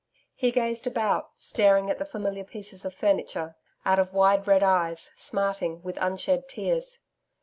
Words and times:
He 0.33 0.49
gazed 0.49 0.87
about, 0.87 1.29
staring 1.35 1.91
at 1.91 1.99
the 1.99 2.05
familiar 2.07 2.43
pieces 2.43 2.85
of 2.85 2.93
furniture, 2.95 3.55
out 3.85 3.99
of 3.99 4.15
wide 4.15 4.47
red 4.47 4.63
eyes, 4.63 5.11
smarting 5.15 5.83
with 5.83 5.99
unshed 6.01 6.49
tears. 6.49 7.01